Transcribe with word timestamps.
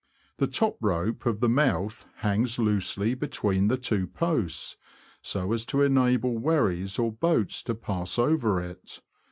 The 0.37 0.47
top 0.47 0.77
rope 0.81 1.27
of 1.27 1.41
the 1.41 1.47
mouth 1.47 2.07
hangs 2.15 2.57
loosely 2.57 3.13
between 3.13 3.67
the 3.67 3.77
two 3.77 4.07
posts, 4.07 4.75
so 5.21 5.53
as 5.53 5.63
to 5.67 5.83
enable 5.83 6.39
wherries 6.39 6.97
or 6.97 7.11
boats 7.11 7.61
to 7.61 7.75
pass 7.75 8.17
over 8.17 8.59
it. 8.59 9.01